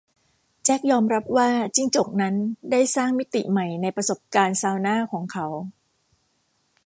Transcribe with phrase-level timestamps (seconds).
[0.65, 2.35] แจ็คยอมรับว่าจิ้งจกนั้น
[2.71, 5.47] ได้สร้างมิติใหม่ในประสบการณ์ซาวน่าของเขา